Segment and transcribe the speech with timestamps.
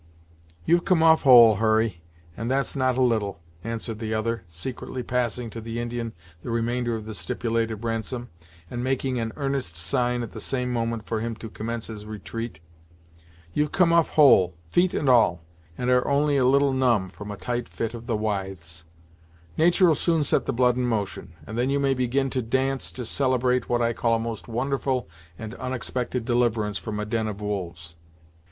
[0.65, 2.01] "You've come off whole, Hurry,
[2.35, 6.95] and that's not a little," answered the other, secretly passing to the Indian the remainder
[6.95, 8.29] of the stipulated ransom,
[8.67, 12.59] and making an earnest sign at the same moment for him to commence his retreat.
[13.53, 15.43] "You've come off whole, feet and all,
[15.77, 18.85] and are only a little numb from a tight fit of the withes.
[19.55, 23.05] Natur'll soon set the blood in motion, and then you may begin to dance, to
[23.05, 25.07] celebrate what I call a most wonderful
[25.37, 27.97] and onexpected deliverance from a den of wolves."